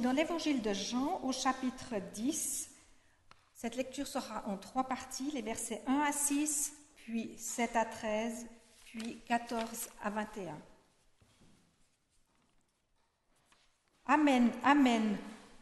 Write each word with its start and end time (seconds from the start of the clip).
dans 0.00 0.12
l'évangile 0.12 0.62
de 0.62 0.72
Jean 0.72 1.20
au 1.22 1.32
chapitre 1.32 1.94
10. 2.14 2.70
Cette 3.54 3.76
lecture 3.76 4.06
sera 4.06 4.42
en 4.46 4.56
trois 4.56 4.84
parties, 4.84 5.30
les 5.32 5.42
versets 5.42 5.82
1 5.86 6.00
à 6.00 6.12
6, 6.12 6.72
puis 6.96 7.34
7 7.36 7.76
à 7.76 7.84
13, 7.84 8.46
puis 8.86 9.20
14 9.26 9.90
à 10.02 10.10
21. 10.10 10.58
Amen, 14.06 14.50
Amen, 14.64 15.16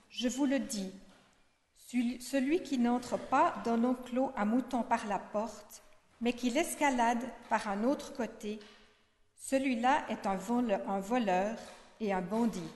je 0.09 0.29
vous 0.29 0.47
le 0.47 0.61
dis. 0.61 0.93
Celui 2.21 2.63
qui 2.63 2.79
n'entre 2.79 3.17
pas 3.17 3.55
dans 3.65 3.77
l'enclos 3.77 4.31
à 4.37 4.45
moutons 4.45 4.83
par 4.83 5.07
la 5.07 5.19
porte, 5.19 5.83
mais 6.21 6.33
qui 6.33 6.51
l'escalade 6.51 7.29
par 7.49 7.69
un 7.69 7.83
autre 7.85 8.15
côté, 8.15 8.61
celui-là 9.37 10.05
est 10.11 10.27
un 10.27 11.01
voleur 11.01 11.57
et 12.01 12.13
un 12.13 12.21
bandit. 12.21 12.71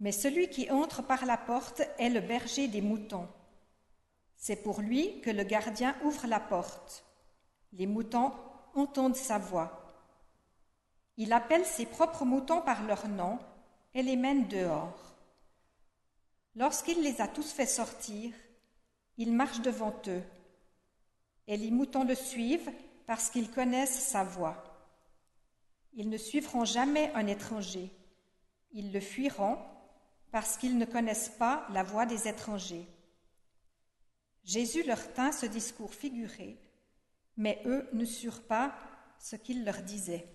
Mais 0.00 0.12
celui 0.12 0.48
qui 0.48 0.70
entre 0.70 1.02
par 1.02 1.26
la 1.26 1.36
porte 1.36 1.82
est 1.98 2.10
le 2.10 2.20
berger 2.20 2.68
des 2.68 2.80
moutons. 2.80 3.28
C'est 4.36 4.62
pour 4.62 4.80
lui 4.80 5.20
que 5.20 5.30
le 5.30 5.42
gardien 5.42 5.96
ouvre 6.04 6.26
la 6.26 6.38
porte. 6.38 7.04
Les 7.72 7.86
moutons 7.86 8.32
entendent 8.74 9.16
sa 9.16 9.38
voix. 9.38 9.84
Il 11.16 11.32
appelle 11.32 11.64
ses 11.64 11.86
propres 11.86 12.24
moutons 12.24 12.62
par 12.62 12.84
leur 12.84 13.08
nom 13.08 13.38
et 13.92 14.02
les 14.02 14.16
mène 14.16 14.46
dehors. 14.46 15.16
Lorsqu'il 16.54 17.02
les 17.02 17.20
a 17.20 17.26
tous 17.26 17.50
fait 17.52 17.66
sortir, 17.66 18.32
il 19.16 19.32
marche 19.32 19.60
devant 19.60 19.94
eux, 20.06 20.22
et 21.48 21.56
les 21.56 21.72
moutons 21.72 22.04
le 22.04 22.14
suivent 22.14 22.70
parce 23.06 23.30
qu'ils 23.30 23.50
connaissent 23.50 23.98
sa 23.98 24.22
voix. 24.22 24.62
Ils 25.94 26.08
ne 26.08 26.16
suivront 26.16 26.64
jamais 26.64 27.12
un 27.14 27.26
étranger, 27.26 27.90
ils 28.70 28.92
le 28.92 29.00
fuiront 29.00 29.58
parce 30.30 30.56
qu'ils 30.56 30.78
ne 30.78 30.84
connaissent 30.84 31.32
pas 31.38 31.66
la 31.72 31.82
voix 31.82 32.06
des 32.06 32.28
étrangers. 32.28 32.86
Jésus 34.44 34.82
leur 34.84 35.12
tint 35.12 35.32
ce 35.32 35.46
discours 35.46 35.94
figuré, 35.94 36.58
mais 37.36 37.62
eux 37.66 37.88
ne 37.92 38.04
surent 38.04 38.46
pas 38.46 38.74
ce 39.18 39.36
qu'il 39.36 39.64
leur 39.64 39.82
disait. 39.82 40.26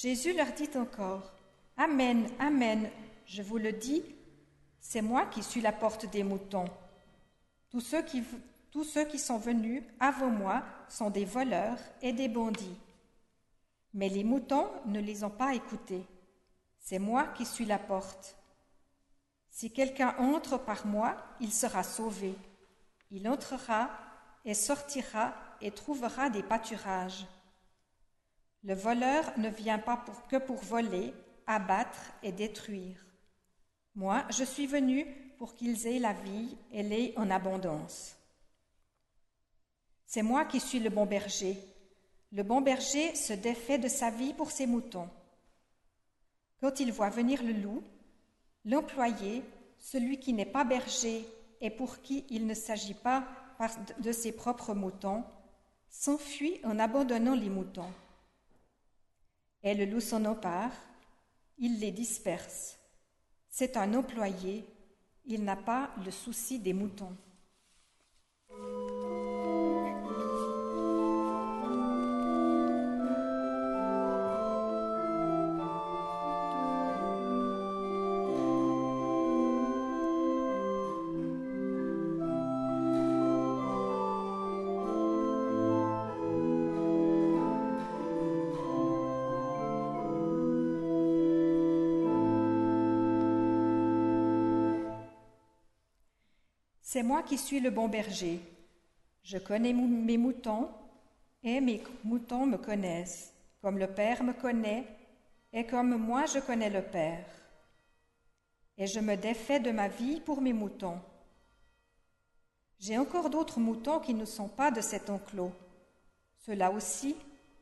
Jésus 0.00 0.32
leur 0.32 0.52
dit 0.52 0.70
encore, 0.76 1.32
Amen, 1.76 2.30
Amen, 2.38 2.88
je 3.26 3.42
vous 3.42 3.58
le 3.58 3.72
dis, 3.72 4.04
c'est 4.78 5.02
moi 5.02 5.26
qui 5.26 5.42
suis 5.42 5.60
la 5.60 5.72
porte 5.72 6.08
des 6.08 6.22
moutons. 6.22 6.70
Tous 7.68 7.80
ceux 7.80 8.02
qui, 8.02 9.18
sont 9.18 9.38
venus 9.38 9.82
avant 9.98 10.30
moi 10.30 10.62
sont 10.88 11.10
des 11.10 11.24
voleurs 11.24 11.80
et 12.00 12.12
des 12.12 12.28
bandits. 12.28 12.78
Mais 13.92 14.08
les 14.08 14.22
moutons 14.22 14.68
ne 14.86 15.00
les 15.00 15.24
ont 15.24 15.30
pas 15.30 15.56
écoutés. 15.56 16.06
C'est 16.78 17.00
moi 17.00 17.26
qui 17.36 17.44
suis 17.44 17.66
la 17.66 17.80
porte. 17.80 18.36
Si 19.50 19.72
quelqu'un 19.72 20.14
entre 20.20 20.58
par 20.58 20.86
moi, 20.86 21.16
il 21.40 21.52
sera 21.52 21.82
sauvé. 21.82 22.36
Il 23.10 23.28
entrera 23.28 23.90
et 24.44 24.54
sortira 24.54 25.34
et 25.60 25.72
trouvera 25.72 26.30
des 26.30 26.44
pâturages. 26.44 27.26
Le 28.64 28.74
voleur 28.74 29.32
ne 29.38 29.48
vient 29.48 29.78
pas 29.78 30.04
que 30.28 30.36
pour 30.36 30.56
voler, 30.56 31.14
abattre 31.46 32.12
et 32.22 32.32
détruire. 32.32 33.04
Moi, 33.94 34.24
je 34.30 34.44
suis 34.44 34.66
venu 34.66 35.06
pour 35.38 35.54
qu'ils 35.54 35.86
aient 35.86 35.98
la 35.98 36.12
vie 36.12 36.56
et 36.72 36.82
l'aient 36.82 37.14
en 37.16 37.30
abondance. 37.30 38.16
C'est 40.06 40.22
moi 40.22 40.44
qui 40.44 40.60
suis 40.60 40.80
le 40.80 40.90
bon 40.90 41.06
berger. 41.06 41.56
Le 42.32 42.42
bon 42.42 42.60
berger 42.60 43.14
se 43.14 43.32
défait 43.32 43.78
de 43.78 43.88
sa 43.88 44.10
vie 44.10 44.34
pour 44.34 44.50
ses 44.50 44.66
moutons. 44.66 45.08
Quand 46.60 46.80
il 46.80 46.92
voit 46.92 47.10
venir 47.10 47.42
le 47.42 47.52
loup, 47.52 47.82
l'employé, 48.64 49.42
celui 49.78 50.18
qui 50.18 50.32
n'est 50.32 50.44
pas 50.44 50.64
berger 50.64 51.24
et 51.60 51.70
pour 51.70 52.00
qui 52.00 52.24
il 52.30 52.46
ne 52.46 52.54
s'agit 52.54 52.94
pas 52.94 53.24
de 54.00 54.12
ses 54.12 54.32
propres 54.32 54.74
moutons, 54.74 55.24
s'enfuit 55.88 56.60
en 56.64 56.78
abandonnant 56.78 57.34
les 57.34 57.48
moutons. 57.48 57.92
Et 59.62 59.74
le 59.74 59.84
loup 59.84 60.00
s'en 60.00 60.24
empare, 60.24 60.72
il 61.58 61.80
les 61.80 61.90
disperse. 61.90 62.78
C'est 63.50 63.76
un 63.76 63.94
employé, 63.94 64.64
il 65.24 65.44
n'a 65.44 65.56
pas 65.56 65.90
le 66.04 66.10
souci 66.10 66.58
des 66.58 66.72
moutons. 66.72 67.16
C'est 96.90 97.02
moi 97.02 97.22
qui 97.22 97.36
suis 97.36 97.60
le 97.60 97.68
bon 97.68 97.86
berger. 97.86 98.40
Je 99.22 99.36
connais 99.36 99.74
mes 99.74 100.16
moutons 100.16 100.70
et 101.42 101.60
mes 101.60 101.82
moutons 102.02 102.46
me 102.46 102.56
connaissent, 102.56 103.34
comme 103.60 103.76
le 103.76 103.88
Père 103.88 104.24
me 104.24 104.32
connaît 104.32 104.86
et 105.52 105.66
comme 105.66 105.98
moi 105.98 106.24
je 106.24 106.38
connais 106.38 106.70
le 106.70 106.80
Père. 106.80 107.26
Et 108.78 108.86
je 108.86 109.00
me 109.00 109.16
défais 109.16 109.60
de 109.60 109.70
ma 109.70 109.88
vie 109.88 110.22
pour 110.22 110.40
mes 110.40 110.54
moutons. 110.54 110.98
J'ai 112.78 112.96
encore 112.96 113.28
d'autres 113.28 113.60
moutons 113.60 114.00
qui 114.00 114.14
ne 114.14 114.24
sont 114.24 114.48
pas 114.48 114.70
de 114.70 114.80
cet 114.80 115.10
enclos. 115.10 115.52
Ceux-là 116.46 116.70
aussi, 116.70 117.14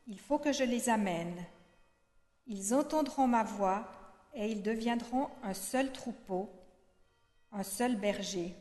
il 0.06 0.20
faut 0.20 0.38
que 0.38 0.53
je 0.53 0.62
les 0.62 0.88
amène. 0.88 1.44
Ils 2.47 2.72
entendront 2.72 3.26
ma 3.26 3.42
voix 3.42 3.91
et 4.34 4.53
ils 4.53 4.62
deviendront 4.62 5.31
un 5.42 5.54
seul 5.54 5.91
troupeau, 5.91 6.48
un 7.50 7.65
seul 7.65 7.97
berger. 7.97 8.54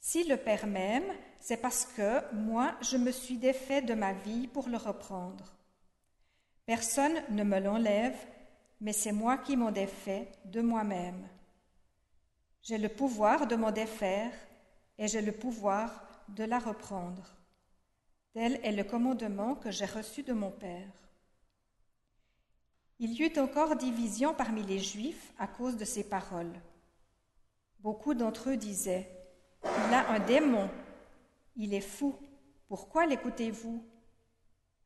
Si 0.00 0.24
le 0.24 0.36
Père 0.36 0.66
m'aime, 0.66 1.12
c'est 1.40 1.56
parce 1.56 1.86
que 1.86 2.20
moi, 2.34 2.74
je 2.80 2.96
me 2.96 3.10
suis 3.10 3.36
défait 3.36 3.82
de 3.82 3.94
ma 3.94 4.12
vie 4.12 4.46
pour 4.46 4.68
le 4.68 4.76
reprendre. 4.76 5.56
Personne 6.66 7.22
ne 7.30 7.42
me 7.44 7.58
l'enlève, 7.58 8.18
mais 8.80 8.92
c'est 8.92 9.12
moi 9.12 9.38
qui 9.38 9.56
m'en 9.56 9.72
défais 9.72 10.30
de 10.44 10.60
moi-même. 10.60 11.26
J'ai 12.62 12.78
le 12.78 12.88
pouvoir 12.88 13.46
de 13.46 13.56
m'en 13.56 13.72
défaire 13.72 14.32
et 14.98 15.08
j'ai 15.08 15.22
le 15.22 15.32
pouvoir 15.32 16.04
de 16.28 16.44
la 16.44 16.58
reprendre. 16.58 17.34
Tel 18.34 18.60
est 18.62 18.72
le 18.72 18.84
commandement 18.84 19.54
que 19.54 19.70
j'ai 19.70 19.86
reçu 19.86 20.22
de 20.22 20.32
mon 20.32 20.50
Père. 20.50 20.92
Il 22.98 23.12
y 23.12 23.22
eut 23.24 23.38
encore 23.38 23.76
division 23.76 24.34
parmi 24.34 24.62
les 24.62 24.78
Juifs 24.78 25.32
à 25.38 25.46
cause 25.46 25.76
de 25.76 25.84
ces 25.84 26.04
paroles. 26.04 26.60
Beaucoup 27.80 28.14
d'entre 28.14 28.50
eux 28.50 28.56
disaient 28.56 29.17
il 29.64 29.94
a 29.94 30.10
un 30.10 30.20
démon. 30.20 30.68
Il 31.56 31.74
est 31.74 31.80
fou. 31.80 32.14
Pourquoi 32.68 33.06
l'écoutez-vous? 33.06 33.82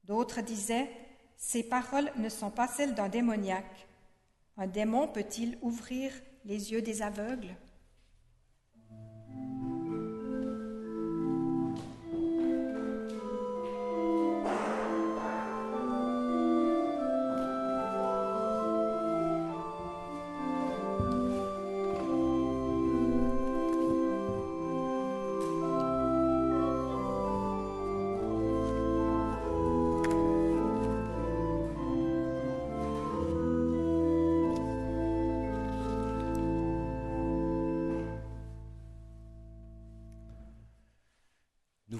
D'autres 0.05 0.41
disaient 0.41 0.91
Ces 1.37 1.63
paroles 1.63 2.13
ne 2.17 2.29
sont 2.29 2.51
pas 2.51 2.69
celles 2.69 2.95
d'un 2.95 3.09
démoniaque. 3.09 3.87
Un 4.57 4.67
démon 4.67 5.09
peut-il 5.09 5.59
ouvrir 5.63 6.13
les 6.45 6.73
yeux 6.73 6.83
des 6.83 7.03
aveugles? 7.03 7.55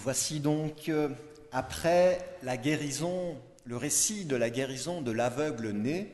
Voici 0.03 0.41
donc 0.41 0.89
euh, 0.89 1.09
après 1.53 2.37
la 2.43 2.57
guérison, 2.57 3.41
le 3.65 3.77
récit 3.77 4.25
de 4.25 4.35
la 4.35 4.51
guérison 4.51 5.01
de 5.01 5.13
l'aveugle 5.13 5.71
né, 5.71 6.11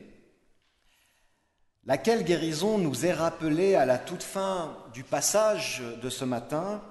laquelle 1.85 2.23
guérison 2.23 2.77
nous 2.77 3.07
est 3.07 3.13
rappelée 3.13 3.73
à 3.73 3.87
la 3.87 3.97
toute 3.97 4.21
fin 4.21 4.77
du 4.93 5.03
passage 5.03 5.81
de 6.03 6.09
ce 6.11 6.23
matin, 6.23 6.83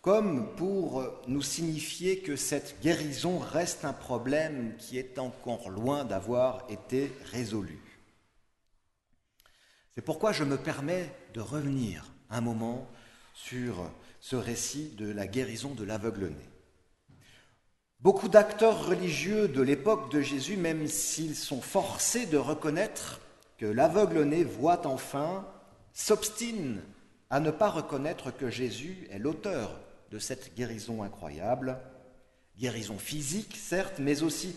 comme 0.00 0.54
pour 0.54 1.04
nous 1.26 1.42
signifier 1.42 2.20
que 2.20 2.36
cette 2.36 2.80
guérison 2.80 3.40
reste 3.40 3.84
un 3.84 3.92
problème 3.92 4.76
qui 4.78 4.96
est 4.96 5.18
encore 5.18 5.70
loin 5.70 6.04
d'avoir 6.04 6.66
été 6.68 7.10
résolu. 7.32 7.80
C'est 9.92 10.02
pourquoi 10.02 10.30
je 10.30 10.44
me 10.44 10.56
permets 10.56 11.10
de 11.32 11.40
revenir 11.40 12.12
un 12.30 12.40
moment 12.40 12.88
sur 13.34 13.90
ce 14.24 14.36
récit 14.36 14.88
de 14.96 15.12
la 15.12 15.26
guérison 15.26 15.74
de 15.74 15.84
l'aveugle-né. 15.84 16.48
Beaucoup 18.00 18.28
d'acteurs 18.28 18.86
religieux 18.86 19.48
de 19.48 19.60
l'époque 19.60 20.10
de 20.10 20.22
Jésus, 20.22 20.56
même 20.56 20.86
s'ils 20.86 21.36
sont 21.36 21.60
forcés 21.60 22.24
de 22.24 22.38
reconnaître 22.38 23.20
que 23.58 23.66
l'aveugle-né 23.66 24.42
voit 24.42 24.86
enfin, 24.86 25.46
s'obstinent 25.92 26.80
à 27.28 27.38
ne 27.38 27.50
pas 27.50 27.68
reconnaître 27.68 28.30
que 28.30 28.48
Jésus 28.48 29.06
est 29.10 29.18
l'auteur 29.18 29.78
de 30.10 30.18
cette 30.18 30.54
guérison 30.54 31.02
incroyable, 31.02 31.78
guérison 32.56 32.96
physique 32.96 33.58
certes, 33.58 33.98
mais 33.98 34.22
aussi 34.22 34.56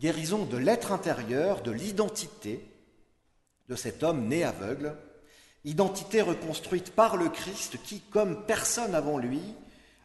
guérison 0.00 0.44
de 0.44 0.56
l'être 0.56 0.90
intérieur, 0.90 1.62
de 1.62 1.70
l'identité 1.70 2.66
de 3.68 3.76
cet 3.76 4.02
homme 4.02 4.26
né 4.26 4.42
aveugle, 4.42 4.96
identité 5.64 6.20
reconstruite 6.20 6.92
par 6.92 7.16
le 7.16 7.28
Christ 7.28 7.78
qui, 7.82 8.00
comme 8.00 8.44
personne 8.46 8.94
avant 8.94 9.18
lui, 9.18 9.40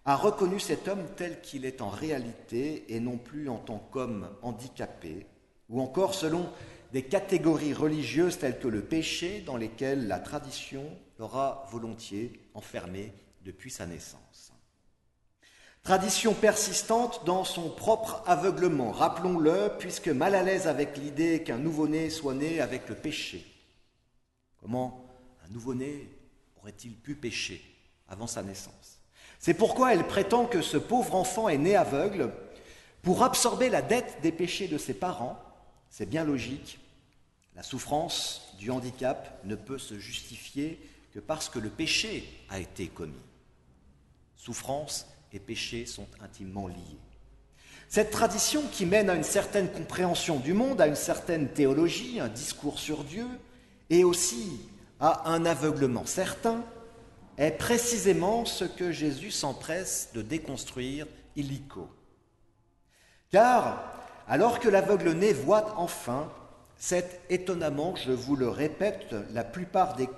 a 0.06 0.16
reconnu 0.16 0.60
cet 0.60 0.88
homme 0.88 1.06
tel 1.18 1.42
qu'il 1.42 1.66
est 1.66 1.82
en 1.82 1.90
réalité 1.90 2.86
et 2.96 3.00
non 3.00 3.18
plus 3.18 3.50
en 3.50 3.58
tant 3.58 3.80
qu'homme 3.92 4.30
handicapé, 4.42 5.28
ou 5.70 5.82
encore 5.82 6.16
selon 6.16 6.50
des 6.94 7.04
catégories 7.04 7.74
religieuses 7.74 8.40
telles 8.40 8.60
que 8.60 8.68
le 8.68 8.82
péché 8.82 9.42
dans 9.42 9.58
lesquelles 9.58 10.08
la 10.08 10.20
tradition 10.20 10.84
l'aura 11.20 11.68
volontiers 11.72 12.40
enfermé 12.54 13.14
depuis 13.44 13.70
sa 13.70 13.86
naissance. 13.86 14.52
Tradition 15.84 16.34
persistante 16.34 17.24
dans 17.26 17.44
son 17.44 17.70
propre 17.70 18.24
aveuglement, 18.26 18.92
rappelons-le, 18.92 19.72
puisque 19.80 20.10
mal 20.10 20.36
à 20.36 20.44
l'aise 20.44 20.68
avec 20.68 20.98
l'idée 20.98 21.44
qu'un 21.44 21.58
nouveau-né 21.58 22.10
soit 22.10 22.34
né 22.34 22.60
avec 22.60 22.90
le 22.90 22.96
péché. 22.96 23.46
Comment 24.62 25.09
nouveau-né 25.50 26.10
aurait-il 26.62 26.96
pu 26.96 27.16
pécher 27.16 27.64
avant 28.08 28.28
sa 28.28 28.44
naissance? 28.44 29.00
C'est 29.40 29.54
pourquoi 29.54 29.94
elle 29.94 30.06
prétend 30.06 30.46
que 30.46 30.62
ce 30.62 30.78
pauvre 30.78 31.16
enfant 31.16 31.48
est 31.50 31.58
né 31.58 31.76
aveugle 31.76 32.32
pour 33.02 33.24
absorber 33.24 33.70
la 33.70 33.82
dette 33.82 34.22
des 34.22 34.32
péchés 34.32 34.68
de 34.68 34.78
ses 34.78 34.94
parents. 34.94 35.40
C'est 35.90 36.10
bien 36.10 36.26
logique. 36.26 36.80
La 37.56 37.64
souffrance 37.64 38.54
du 38.58 38.70
handicap 38.72 39.40
ne 39.46 39.56
peut 39.56 39.78
se 39.78 39.98
justifier 39.98 40.80
que 41.14 41.20
parce 41.20 41.50
que 41.50 41.60
le 41.60 41.70
péché 41.70 42.28
a 42.50 42.60
été 42.60 42.88
commis. 42.88 43.14
Souffrance 44.36 45.08
et 45.32 45.40
péché 45.40 45.86
sont 45.86 46.08
intimement 46.22 46.68
liés. 46.68 47.00
Cette 47.88 48.12
tradition 48.12 48.62
qui 48.72 48.86
mène 48.86 49.10
à 49.10 49.16
une 49.16 49.24
certaine 49.24 49.72
compréhension 49.72 50.40
du 50.40 50.54
monde, 50.54 50.80
à 50.80 50.88
une 50.88 50.96
certaine 50.96 51.50
théologie, 51.50 52.20
un 52.20 52.28
discours 52.28 52.78
sur 52.78 53.04
Dieu, 53.04 53.26
et 53.90 54.04
aussi 54.04 54.62
à 55.00 55.30
un 55.30 55.46
aveuglement 55.46 56.06
certain 56.06 56.64
est 57.38 57.52
précisément 57.52 58.46
ce 58.46 58.66
que 58.66 58.92
Jésus 58.92 59.32
s'empresse 59.32 60.10
de 60.14 60.22
déconstruire 60.22 61.08
illico. 61.36 61.90
Car 63.32 64.00
alors 64.28 64.60
que 64.60 64.70
l'aveugle-né 64.70 65.34
voit 65.34 65.74
enfin, 65.78 66.32
c'est 66.78 67.22
étonnamment, 67.30 67.96
je 67.96 68.12
vous 68.12 68.36
le 68.36 68.50
répète, 68.50 69.16
la 69.34 69.44
plupart 69.44 69.96
des, 69.96 70.10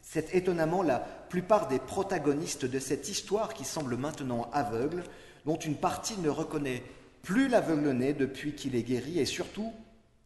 c'est 0.00 0.34
étonnamment 0.34 0.82
la 0.82 0.98
plupart 0.98 1.68
des 1.68 1.78
protagonistes 1.78 2.64
de 2.64 2.78
cette 2.78 3.08
histoire 3.08 3.52
qui 3.52 3.64
semble 3.64 3.96
maintenant 3.96 4.48
aveugle, 4.52 5.04
dont 5.44 5.56
une 5.56 5.76
partie 5.76 6.18
ne 6.18 6.28
reconnaît 6.28 6.82
plus 7.22 7.48
l'aveugle-né 7.48 8.12
depuis 8.12 8.54
qu'il 8.54 8.74
est 8.74 8.82
guéri 8.82 9.18
et 9.18 9.26
surtout 9.26 9.72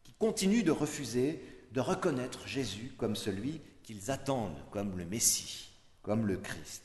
qui 0.03 0.13
continue 0.13 0.63
de 0.63 0.71
refuser 0.71 1.43
de 1.71 1.81
reconnaître 1.81 2.47
Jésus 2.47 2.93
comme 2.97 3.15
celui 3.15 3.61
qu'ils 3.85 4.09
attendent 4.11 4.57
comme 4.71 4.97
le 4.97 5.05
Messie, 5.05 5.69
comme 6.01 6.25
le 6.25 6.37
Christ. 6.37 6.83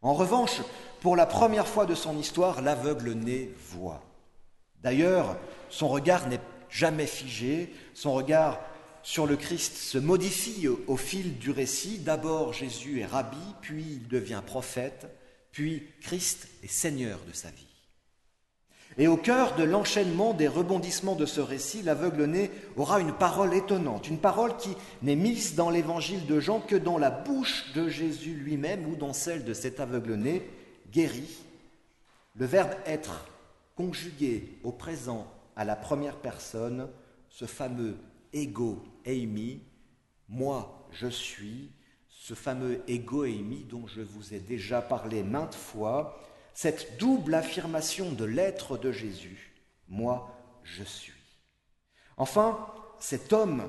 En 0.00 0.14
revanche, 0.14 0.60
pour 1.00 1.14
la 1.14 1.26
première 1.26 1.66
fois 1.66 1.84
de 1.84 1.94
son 1.94 2.16
histoire, 2.18 2.62
l'aveugle-né 2.62 3.50
voit. 3.70 4.02
D'ailleurs, 4.82 5.36
son 5.68 5.88
regard 5.88 6.28
n'est 6.28 6.40
jamais 6.70 7.06
figé, 7.06 7.72
son 7.94 8.14
regard 8.14 8.60
sur 9.02 9.26
le 9.26 9.36
Christ 9.36 9.76
se 9.76 9.98
modifie 9.98 10.68
au, 10.68 10.96
fil 10.96 11.38
du 11.38 11.50
récit. 11.50 11.98
D'abord, 11.98 12.52
Jésus 12.52 13.00
est 13.00 13.06
rabbi, 13.06 13.36
puis 13.60 13.82
il 13.82 14.08
devient 14.08 14.42
prophète, 14.44 15.06
puis 15.52 15.86
Christ 16.00 16.48
est 16.62 16.68
Seigneur 16.68 17.18
de 17.26 17.32
sa 17.32 17.50
vie. 17.50 17.67
Et 19.00 19.06
au 19.06 19.16
cœur 19.16 19.54
de 19.54 19.62
l'enchaînement 19.62 20.34
des 20.34 20.48
rebondissements 20.48 21.14
de 21.14 21.24
ce 21.24 21.40
récit, 21.40 21.82
l'aveugle-né 21.82 22.50
aura 22.76 22.98
une 22.98 23.12
parole 23.12 23.54
étonnante, 23.54 24.08
une 24.08 24.18
parole 24.18 24.56
qui 24.56 24.76
n'est 25.02 25.14
mise 25.14 25.54
dans 25.54 25.70
l'évangile 25.70 26.26
de 26.26 26.40
Jean 26.40 26.58
que 26.58 26.74
dans 26.74 26.98
la 26.98 27.10
bouche 27.10 27.72
de 27.74 27.88
Jésus 27.88 28.34
lui-même 28.34 28.86
ou 28.86 28.96
dans 28.96 29.12
celle 29.12 29.44
de 29.44 29.54
cet 29.54 29.78
aveugle-né 29.78 30.42
guéri. 30.90 31.28
Le 32.34 32.44
verbe 32.44 32.72
être 32.86 33.24
conjugué 33.76 34.58
au 34.64 34.72
présent 34.72 35.28
à 35.54 35.64
la 35.64 35.76
première 35.76 36.16
personne, 36.16 36.88
ce 37.28 37.44
fameux 37.44 37.96
ego 38.32 38.82
eimi, 39.06 39.62
moi 40.28 40.88
je 40.90 41.06
suis, 41.06 41.70
ce 42.08 42.34
fameux 42.34 42.82
ego 42.88 43.24
eimi 43.24 43.64
dont 43.64 43.86
je 43.86 44.00
vous 44.00 44.34
ai 44.34 44.40
déjà 44.40 44.82
parlé 44.82 45.22
maintes 45.22 45.54
fois, 45.54 46.18
cette 46.60 46.98
double 46.98 47.36
affirmation 47.36 48.10
de 48.10 48.24
l'être 48.24 48.78
de 48.78 48.90
Jésus, 48.90 49.54
moi 49.86 50.36
je 50.64 50.82
suis. 50.82 51.12
Enfin, 52.16 52.66
cet 52.98 53.32
homme, 53.32 53.62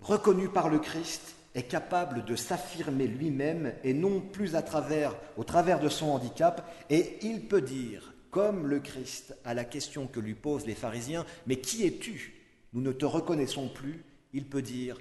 reconnu 0.00 0.48
par 0.48 0.68
le 0.68 0.78
Christ, 0.78 1.34
est 1.56 1.64
capable 1.64 2.24
de 2.24 2.36
s'affirmer 2.36 3.08
lui-même 3.08 3.74
et 3.82 3.94
non 3.94 4.20
plus 4.20 4.52
au 4.54 5.42
travers 5.42 5.80
de 5.80 5.88
son 5.88 6.10
handicap, 6.10 6.72
et 6.88 7.18
il 7.22 7.48
peut 7.48 7.62
dire, 7.62 8.14
comme 8.30 8.68
le 8.68 8.78
Christ, 8.78 9.34
à 9.44 9.52
la 9.52 9.64
question 9.64 10.06
que 10.06 10.20
lui 10.20 10.34
posent 10.34 10.66
les 10.66 10.76
pharisiens, 10.76 11.26
Mais 11.48 11.56
qui 11.56 11.84
es-tu? 11.84 12.40
Nous 12.72 12.80
ne 12.80 12.92
te 12.92 13.06
reconnaissons 13.06 13.68
plus, 13.68 14.04
il 14.32 14.46
peut 14.46 14.62
dire, 14.62 15.00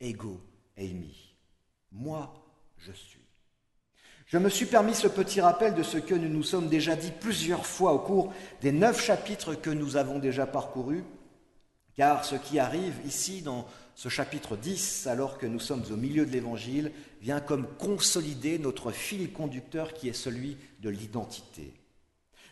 Ego 0.00 0.40
eimi, 0.78 1.34
moi 1.90 2.32
je 2.78 2.92
suis. 2.92 3.21
Je 4.32 4.38
me 4.38 4.48
suis 4.48 4.64
permis 4.64 4.94
ce 4.94 5.08
petit 5.08 5.42
rappel 5.42 5.74
de 5.74 5.82
ce 5.82 5.98
que 5.98 6.14
nous 6.14 6.30
nous 6.30 6.42
sommes 6.42 6.70
déjà 6.70 6.96
dit 6.96 7.12
plusieurs 7.20 7.66
fois 7.66 7.92
au 7.92 7.98
cours 7.98 8.32
des 8.62 8.72
neuf 8.72 9.04
chapitres 9.04 9.54
que 9.54 9.68
nous 9.68 9.98
avons 9.98 10.18
déjà 10.18 10.46
parcourus, 10.46 11.04
car 11.96 12.24
ce 12.24 12.36
qui 12.36 12.58
arrive 12.58 12.94
ici 13.06 13.42
dans 13.42 13.66
ce 13.94 14.08
chapitre 14.08 14.56
10, 14.56 15.06
alors 15.06 15.36
que 15.36 15.44
nous 15.44 15.60
sommes 15.60 15.84
au 15.90 15.96
milieu 15.96 16.24
de 16.24 16.30
l'Évangile, 16.30 16.92
vient 17.20 17.40
comme 17.40 17.66
consolider 17.76 18.58
notre 18.58 18.90
fil 18.90 19.34
conducteur 19.34 19.92
qui 19.92 20.08
est 20.08 20.14
celui 20.14 20.56
de 20.80 20.88
l'identité. 20.88 21.74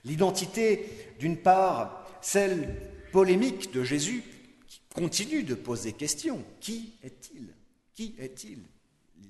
L'identité, 0.05 0.87
d'une 1.19 1.39
part, 1.39 2.07
celle 2.21 2.77
polémique 3.11 3.73
de 3.73 3.85
Jésus, 3.85 4.23
qui 4.67 4.83
continue 4.95 5.45
de 5.45 5.55
poser 5.55 5.95
question. 5.95 6.45
Qui 6.61 6.93
est-il? 7.03 7.55
Qui 7.95 8.17
est-il? 8.19 8.59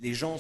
Les 0.00 0.14
gens 0.14 0.38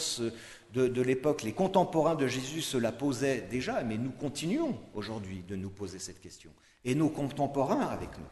de, 0.72 1.02
l'époque, 1.02 1.42
les 1.42 1.52
contemporains 1.52 2.14
de 2.14 2.26
Jésus 2.26 2.62
se 2.62 2.78
la 2.78 2.92
posaient 2.92 3.42
déjà, 3.50 3.82
mais 3.82 3.98
nous 3.98 4.10
continuons 4.10 4.78
aujourd'hui 4.94 5.42
de 5.46 5.56
nous 5.56 5.70
poser 5.70 5.98
cette 5.98 6.20
question. 6.20 6.50
Et 6.84 6.94
nos 6.94 7.10
contemporains 7.10 7.86
avec 7.86 8.10
nous. 8.18 8.24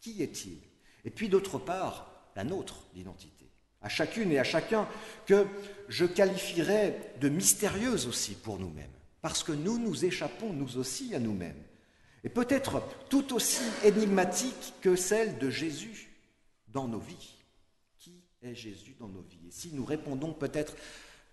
Qui 0.00 0.22
est-il? 0.22 0.58
Et 1.04 1.10
puis 1.10 1.28
d'autre 1.28 1.58
part, 1.58 2.10
la 2.34 2.44
nôtre 2.44 2.86
d'identité. 2.94 3.46
À 3.82 3.88
chacune 3.88 4.32
et 4.32 4.38
à 4.38 4.44
chacun 4.44 4.88
que 5.26 5.46
je 5.88 6.04
qualifierais 6.04 7.12
de 7.20 7.28
mystérieuse 7.28 8.06
aussi 8.06 8.34
pour 8.34 8.58
nous-mêmes. 8.58 8.90
Parce 9.22 9.44
que 9.44 9.52
nous 9.52 9.78
nous 9.78 10.04
échappons 10.04 10.52
nous 10.52 10.78
aussi 10.78 11.14
à 11.14 11.20
nous-mêmes. 11.20 11.62
Et 12.24 12.28
peut-être 12.28 12.82
tout 13.08 13.34
aussi 13.34 13.62
énigmatique 13.84 14.74
que 14.80 14.96
celle 14.96 15.38
de 15.38 15.48
Jésus 15.48 16.08
dans 16.68 16.88
nos 16.88 16.98
vies. 16.98 17.35
Est 18.42 18.54
Jésus 18.54 18.94
dans 18.98 19.08
nos 19.08 19.22
vies 19.22 19.48
Et 19.48 19.50
si 19.50 19.72
nous 19.72 19.84
répondons 19.84 20.32
peut-être 20.32 20.74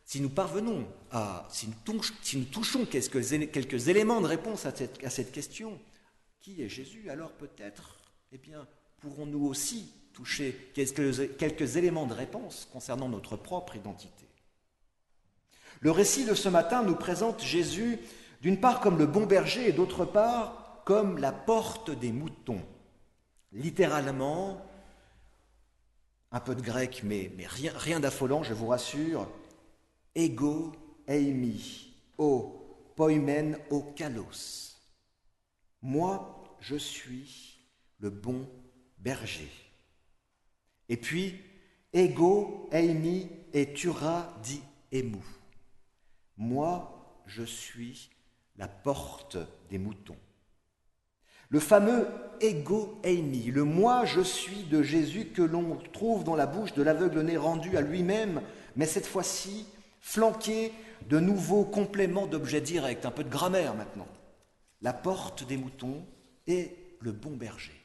si 0.06 0.20
nous 0.22 0.30
parvenons 0.30 0.86
à, 1.12 1.48
si 1.50 1.68
nous, 1.68 2.46
touchons 2.46 2.86
quelques, 2.86 3.88
éléments 3.88 4.22
de 4.22 4.28
réponse 4.28 4.66
à 4.66 4.74
cette, 4.76 5.32
question, 5.32 5.80
qui 6.42 6.62
est 6.62 6.70
Jésus 6.70 7.10
Alors 7.10 7.32
peut-être, 7.32 7.98
eh 8.32 8.38
bien, 8.38 8.68
pourrons-nous 9.00 9.46
aussi 9.46 9.94
toucher 10.14 10.72
quelques, 10.74 11.38
quelques 11.38 11.78
éléments 11.78 12.06
de 12.06 12.14
réponse 12.14 12.68
concernant 12.72 13.08
notre 13.08 13.38
propre 13.38 13.76
identité? 13.76 14.28
Le 15.80 15.92
récit 15.92 16.26
de 16.26 16.34
ce 16.34 16.50
matin 16.50 16.84
nous 16.84 16.96
présente 16.96 17.42
Jésus 17.42 18.00
d'une 18.42 18.60
part 18.60 18.82
comme 18.82 18.98
le 18.98 19.06
bon 19.06 19.26
berger 19.26 19.68
et 19.68 19.74
d'autre 19.74 20.06
part 20.06 20.82
comme 20.86 21.18
la 21.18 21.32
porte 21.32 21.92
des 21.92 22.12
moutons. 22.12 22.62
Littéralement, 23.54 24.66
un 26.34 26.40
peu 26.40 26.56
de 26.56 26.62
grec, 26.62 27.02
mais, 27.04 27.32
rien, 27.46 27.72
rien 27.76 28.00
d'affolant, 28.00 28.42
je 28.42 28.56
vous 28.56 28.68
rassure, 28.68 29.30
ego 30.16 30.74
eimi, 31.08 31.94
o 32.18 32.92
poimen 32.96 33.58
o 33.70 33.82
kalos. 33.82 34.82
Moi, 35.84 36.58
je 36.60 36.76
suis 36.76 37.60
le 38.00 38.10
bon 38.10 38.50
berger. 38.98 39.52
Et 40.90 40.98
puis, 40.98 41.40
ego 41.94 42.68
eimi 42.72 43.30
et 43.54 43.72
tura 43.74 44.36
di 44.42 44.60
emu. 44.92 45.24
Moi, 46.38 47.22
je 47.28 47.44
suis 47.44 48.10
la 48.58 48.68
porte 48.68 49.38
des 49.70 49.78
moutons. 49.78 50.18
Le 51.50 51.60
fameux 51.60 52.08
ego 52.42 53.00
eimi, 53.04 53.46
le 53.46 53.64
moi 53.64 54.06
je 54.06 54.22
suis 54.22 54.64
de 54.64 54.82
Jésus 54.82 55.26
que 55.26 55.42
l'on 55.42 55.78
trouve 55.94 56.24
dans 56.24 56.36
la 56.36 56.46
bouche 56.46 56.74
de 56.74 56.84
l'aveugle-né 56.84 57.38
rendu 57.38 57.78
à 57.78 57.82
lui-même, 57.82 58.42
mais 58.76 58.86
cette 58.86 59.06
fois-ci 59.06 59.66
flanqué 60.02 60.72
de 61.10 61.20
nouveaux 61.20 61.64
compléments 61.64 62.28
d'objets 62.28 62.62
directs, 62.62 63.06
un 63.06 63.12
peu 63.12 63.24
de 63.24 63.30
grammaire 63.30 63.76
maintenant. 63.76 64.08
La 64.82 64.94
porte 64.94 65.48
des 65.48 65.58
moutons 65.58 66.06
et 66.48 66.76
le 67.00 67.12
bon 67.12 67.32
berger. 67.32 67.80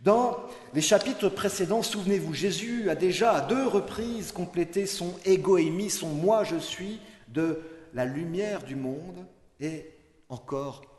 Dans 0.00 0.36
les 0.74 0.80
chapitres 0.80 1.28
précédents, 1.28 1.82
souvenez-vous, 1.82 2.34
Jésus 2.34 2.90
a 2.90 2.94
déjà 2.94 3.32
à 3.32 3.40
deux 3.40 3.66
reprises 3.66 4.32
complété 4.32 4.86
son 4.86 5.14
eimi, 5.24 5.90
son 5.90 6.08
moi 6.08 6.44
je 6.44 6.56
suis, 6.56 7.00
de 7.28 7.62
la 7.94 8.04
lumière 8.04 8.62
du 8.64 8.76
monde 8.76 9.24
et 9.60 9.90
encore 10.28 10.93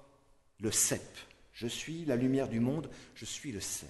le 0.59 0.71
cep. 0.71 1.01
Je 1.53 1.67
suis 1.67 2.05
la 2.05 2.15
lumière 2.15 2.47
du 2.47 2.59
monde, 2.59 2.89
je 3.15 3.25
suis 3.25 3.51
le 3.51 3.61
cep. 3.61 3.89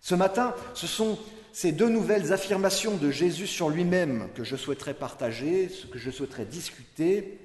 Ce 0.00 0.14
matin, 0.14 0.54
ce 0.74 0.86
sont 0.86 1.18
ces 1.52 1.72
deux 1.72 1.88
nouvelles 1.88 2.32
affirmations 2.32 2.96
de 2.96 3.10
Jésus 3.10 3.46
sur 3.46 3.70
lui-même 3.70 4.28
que 4.34 4.44
je 4.44 4.54
souhaiterais 4.54 4.94
partager, 4.94 5.68
ce 5.68 5.86
que 5.86 5.98
je 5.98 6.10
souhaiterais 6.10 6.44
discuter. 6.44 7.38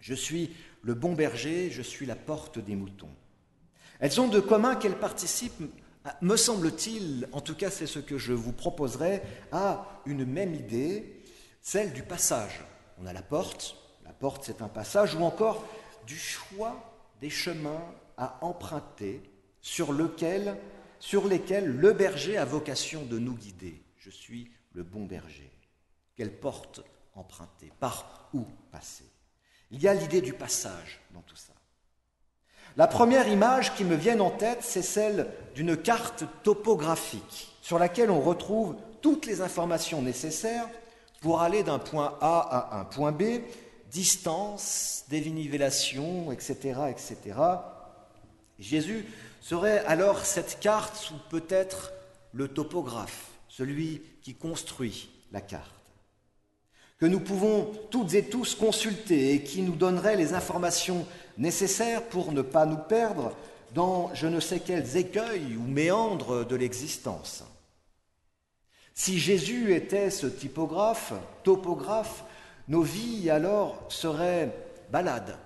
Je 0.00 0.14
suis 0.14 0.54
le 0.82 0.94
bon 0.94 1.14
berger, 1.14 1.70
je 1.70 1.82
suis 1.82 2.06
la 2.06 2.14
porte 2.14 2.58
des 2.58 2.76
moutons. 2.76 3.10
Elles 4.00 4.20
ont 4.20 4.28
de 4.28 4.38
commun 4.38 4.76
qu'elles 4.76 4.98
participent, 4.98 5.60
me 6.22 6.36
semble-t-il, 6.36 7.28
en 7.32 7.40
tout 7.40 7.56
cas 7.56 7.70
c'est 7.70 7.86
ce 7.86 7.98
que 7.98 8.16
je 8.16 8.32
vous 8.32 8.52
proposerai, 8.52 9.22
à 9.50 10.00
une 10.06 10.24
même 10.24 10.54
idée, 10.54 11.22
celle 11.60 11.92
du 11.92 12.02
passage. 12.02 12.64
On 13.02 13.06
a 13.06 13.12
la 13.12 13.22
porte, 13.22 13.76
la 14.04 14.12
porte 14.12 14.44
c'est 14.44 14.62
un 14.62 14.68
passage, 14.68 15.14
ou 15.14 15.24
encore 15.24 15.66
du 16.06 16.16
choix 16.16 16.87
des 17.20 17.30
chemins 17.30 17.84
à 18.16 18.38
emprunter 18.42 19.22
sur, 19.60 19.92
lesquels 19.92 20.56
le 21.66 21.92
berger 21.92 22.36
a 22.36 22.44
vocation 22.44 23.04
de 23.04 23.18
nous 23.18 23.34
guider. 23.34 23.82
Je 23.98 24.10
suis 24.10 24.50
le 24.72 24.82
bon 24.82 25.04
berger. 25.04 25.50
Quelle 26.16 26.32
porte 26.32 26.82
emprunter? 27.14 27.72
Par 27.78 28.28
où 28.34 28.44
passer? 28.72 29.04
Il 29.70 29.80
y 29.80 29.88
a 29.88 29.94
l'idée 29.94 30.20
du 30.20 30.32
passage 30.32 31.00
dans 31.12 31.20
tout 31.22 31.36
ça. 31.36 31.52
La 32.76 32.86
première 32.86 33.28
image 33.28 33.74
qui 33.74 33.84
me 33.84 33.96
vient 33.96 34.20
en 34.20 34.30
tête, 34.30 34.62
c'est 34.62 34.82
celle 34.82 35.28
d'une 35.54 35.76
carte 35.76 36.24
topographique 36.42 37.56
sur 37.60 37.78
laquelle 37.78 38.10
on 38.10 38.20
retrouve 38.20 38.76
toutes 39.02 39.26
les 39.26 39.40
informations 39.40 40.02
nécessaires 40.02 40.68
pour 41.20 41.40
aller 41.40 41.62
d'un 41.62 41.78
point 41.78 42.16
A 42.20 42.38
à 42.38 42.80
un 42.80 42.84
point 42.84 43.12
B 43.12 43.40
distance, 43.90 45.04
dénivellation, 45.08 46.32
etc., 46.32 46.80
etc. 46.90 47.38
Jésus 48.58 49.04
serait 49.40 49.84
alors 49.86 50.24
cette 50.24 50.60
carte 50.60 51.10
ou 51.10 51.18
peut-être 51.30 51.92
le 52.32 52.48
topographe, 52.48 53.30
celui 53.48 54.02
qui 54.22 54.34
construit 54.34 55.08
la 55.32 55.40
carte, 55.40 55.64
que 56.98 57.06
nous 57.06 57.20
pouvons 57.20 57.72
toutes 57.90 58.14
et 58.14 58.24
tous 58.24 58.54
consulter 58.54 59.34
et 59.34 59.42
qui 59.42 59.62
nous 59.62 59.76
donnerait 59.76 60.16
les 60.16 60.34
informations 60.34 61.06
nécessaires 61.36 62.02
pour 62.02 62.32
ne 62.32 62.42
pas 62.42 62.66
nous 62.66 62.76
perdre 62.76 63.32
dans 63.74 64.12
je 64.14 64.26
ne 64.26 64.40
sais 64.40 64.60
quels 64.60 64.96
écueils 64.96 65.56
ou 65.56 65.62
méandres 65.62 66.46
de 66.46 66.56
l'existence. 66.56 67.44
Si 68.94 69.18
Jésus 69.18 69.74
était 69.74 70.10
ce 70.10 70.26
typographe, 70.26 71.12
topographe, 71.44 72.24
nos 72.68 72.82
vies 72.82 73.30
alors 73.30 73.82
seraient 73.88 74.54
balades, 74.92 75.38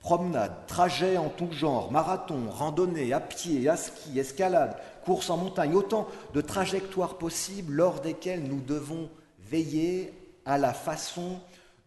promenades, 0.00 0.66
trajets 0.66 1.16
en 1.16 1.28
tout 1.28 1.50
genre, 1.52 1.90
marathon, 1.90 2.48
randonnée, 2.50 3.12
à 3.12 3.20
pied, 3.20 3.68
à 3.68 3.76
ski, 3.76 4.18
escalade, 4.18 4.76
course 5.04 5.30
en 5.30 5.36
montagne, 5.36 5.74
autant 5.74 6.08
de 6.34 6.40
trajectoires 6.40 7.18
possibles 7.18 7.74
lors 7.74 8.00
desquelles 8.00 8.44
nous 8.44 8.60
devons 8.60 9.10
veiller 9.40 10.12
à 10.44 10.56
la 10.58 10.72
façon 10.72 11.40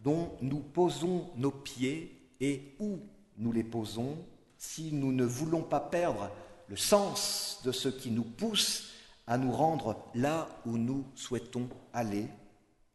dont 0.03 0.31
nous 0.41 0.59
posons 0.59 1.29
nos 1.37 1.51
pieds 1.51 2.19
et 2.41 2.75
où 2.79 2.99
nous 3.37 3.51
les 3.51 3.63
posons. 3.63 4.17
Si 4.57 4.91
nous 4.91 5.11
ne 5.11 5.25
voulons 5.25 5.63
pas 5.63 5.79
perdre 5.79 6.29
le 6.67 6.75
sens 6.75 7.61
de 7.63 7.71
ce 7.71 7.89
qui 7.89 8.11
nous 8.11 8.23
pousse 8.23 8.91
à 9.25 9.37
nous 9.37 9.51
rendre 9.51 9.95
là 10.15 10.47
où 10.65 10.77
nous 10.77 11.05
souhaitons 11.15 11.69
aller 11.93 12.27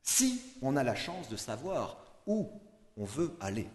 si 0.06 0.40
on 0.62 0.76
a 0.76 0.82
la 0.82 0.94
chance 0.94 1.28
de 1.28 1.36
savoir 1.36 1.98
où 2.26 2.48
on 2.96 3.04
veut 3.04 3.36
aller. 3.40 3.68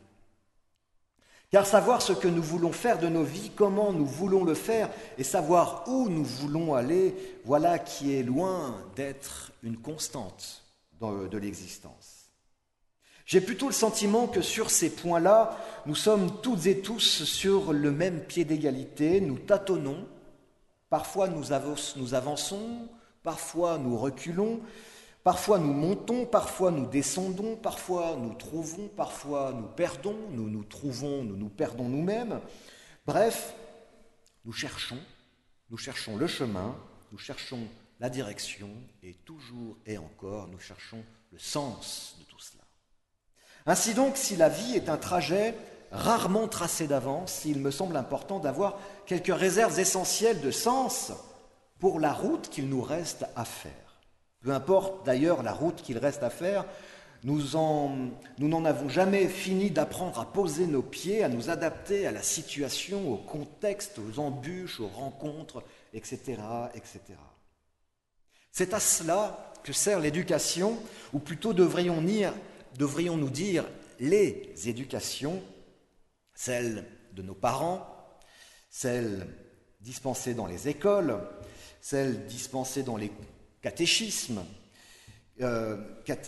Car 1.51 1.65
savoir 1.65 2.01
ce 2.01 2.13
que 2.13 2.29
nous 2.29 2.41
voulons 2.41 2.71
faire 2.71 2.97
de 2.97 3.09
nos 3.09 3.23
vies, 3.23 3.51
comment 3.53 3.91
nous 3.91 4.05
voulons 4.05 4.45
le 4.45 4.53
faire, 4.53 4.89
et 5.17 5.23
savoir 5.23 5.83
où 5.87 6.07
nous 6.07 6.23
voulons 6.23 6.73
aller, 6.73 7.13
voilà 7.43 7.77
qui 7.77 8.15
est 8.15 8.23
loin 8.23 8.81
d'être 8.95 9.51
une 9.61 9.77
constante 9.77 10.63
de 11.01 11.37
l'existence. 11.37 12.29
J'ai 13.25 13.41
plutôt 13.41 13.67
le 13.67 13.73
sentiment 13.73 14.27
que 14.27 14.41
sur 14.41 14.71
ces 14.71 14.89
points-là, 14.89 15.57
nous 15.85 15.95
sommes 15.95 16.41
toutes 16.41 16.65
et 16.67 16.79
tous 16.79 17.23
sur 17.23 17.73
le 17.73 17.91
même 17.91 18.21
pied 18.21 18.45
d'égalité, 18.45 19.19
nous 19.19 19.37
tâtonnons, 19.37 20.07
parfois 20.89 21.27
nous 21.27 21.51
avançons, 21.51 22.87
parfois 23.23 23.77
nous 23.77 23.97
reculons, 23.97 24.61
Parfois 25.23 25.59
nous 25.59 25.73
montons, 25.73 26.25
parfois 26.25 26.71
nous 26.71 26.87
descendons, 26.87 27.55
parfois 27.55 28.15
nous 28.17 28.33
trouvons, 28.33 28.87
parfois 28.87 29.53
nous 29.53 29.67
perdons, 29.67 30.17
nous 30.31 30.49
nous 30.49 30.63
trouvons, 30.63 31.23
nous 31.23 31.37
nous 31.37 31.49
perdons 31.49 31.87
nous-mêmes. 31.87 32.41
Bref, 33.05 33.53
nous 34.45 34.51
cherchons, 34.51 34.97
nous 35.69 35.77
cherchons 35.77 36.17
le 36.17 36.25
chemin, 36.25 36.75
nous 37.11 37.19
cherchons 37.19 37.67
la 37.99 38.09
direction 38.09 38.69
et 39.03 39.13
toujours 39.13 39.77
et 39.85 39.99
encore 39.99 40.47
nous 40.47 40.59
cherchons 40.59 41.03
le 41.31 41.37
sens 41.37 42.15
de 42.19 42.25
tout 42.25 42.39
cela. 42.39 42.63
Ainsi 43.67 43.93
donc, 43.93 44.17
si 44.17 44.35
la 44.35 44.49
vie 44.49 44.75
est 44.75 44.89
un 44.89 44.97
trajet 44.97 45.55
rarement 45.91 46.47
tracé 46.47 46.87
d'avance, 46.87 47.45
il 47.45 47.59
me 47.59 47.69
semble 47.69 47.95
important 47.95 48.39
d'avoir 48.39 48.79
quelques 49.05 49.33
réserves 49.33 49.79
essentielles 49.79 50.41
de 50.41 50.49
sens 50.49 51.11
pour 51.79 51.99
la 51.99 52.11
route 52.11 52.49
qu'il 52.49 52.69
nous 52.69 52.81
reste 52.81 53.25
à 53.35 53.45
faire. 53.45 53.90
Peu 54.41 54.51
importe 54.51 55.05
d'ailleurs 55.05 55.43
la 55.43 55.53
route 55.53 55.81
qu'il 55.81 55.97
reste 55.97 56.23
à 56.23 56.29
faire, 56.29 56.65
nous 57.23 57.39
n'en 58.39 58.65
avons 58.65 58.89
jamais 58.89 59.27
fini 59.27 59.69
d'apprendre 59.69 60.19
à 60.19 60.25
poser 60.25 60.65
nos 60.65 60.81
pieds, 60.81 61.23
à 61.23 61.29
nous 61.29 61.51
adapter 61.51 62.07
à 62.07 62.11
la 62.11 62.23
situation, 62.23 63.11
au 63.11 63.17
contexte, 63.17 63.99
aux 63.99 64.19
embûches, 64.19 64.79
aux 64.79 64.87
rencontres, 64.87 65.63
etc. 65.93 66.37
etc. 66.73 66.99
C'est 68.51 68.73
à 68.73 68.79
cela 68.79 69.53
que 69.63 69.71
sert 69.71 69.99
l'éducation, 69.99 70.77
ou 71.13 71.19
plutôt 71.19 71.53
devrions, 71.53 72.03
devrions 72.75 73.17
nous 73.17 73.29
dire 73.29 73.65
les 73.99 74.51
éducations, 74.65 75.43
celles 76.33 76.87
de 77.13 77.21
nos 77.21 77.35
parents, 77.35 77.85
celles 78.71 79.27
dispensées 79.81 80.33
dans 80.33 80.47
les 80.47 80.67
écoles, 80.67 81.19
celles 81.81 82.25
dispensées 82.25 82.81
dans 82.81 82.97
les 82.97 83.11
catéchisme, 83.61 84.43
euh, 85.41 85.77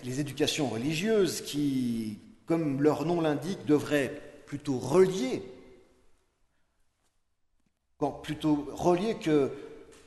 les 0.03 0.19
éducations 0.19 0.69
religieuses 0.69 1.41
qui, 1.41 2.19
comme 2.45 2.81
leur 2.81 3.05
nom 3.05 3.21
l'indique, 3.21 3.65
devraient 3.65 4.21
plutôt 4.45 4.77
relier, 4.77 5.41
plutôt 8.23 8.67
relier 8.71 9.15
que 9.15 9.51